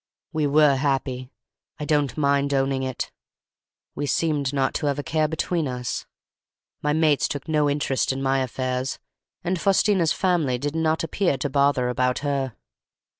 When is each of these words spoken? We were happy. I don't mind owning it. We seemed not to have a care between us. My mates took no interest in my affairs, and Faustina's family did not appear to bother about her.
We 0.33 0.47
were 0.47 0.77
happy. 0.77 1.31
I 1.79 1.85
don't 1.85 2.17
mind 2.17 2.55
owning 2.55 2.81
it. 2.81 3.11
We 3.93 4.07
seemed 4.07 4.51
not 4.51 4.73
to 4.81 4.87
have 4.87 4.97
a 4.97 5.03
care 5.03 5.27
between 5.27 5.67
us. 5.67 6.07
My 6.81 6.91
mates 6.91 7.27
took 7.27 7.47
no 7.47 7.69
interest 7.69 8.11
in 8.11 8.23
my 8.23 8.39
affairs, 8.39 8.97
and 9.43 9.61
Faustina's 9.61 10.11
family 10.11 10.57
did 10.57 10.75
not 10.75 11.03
appear 11.03 11.37
to 11.37 11.51
bother 11.51 11.87
about 11.87 12.17
her. 12.25 12.55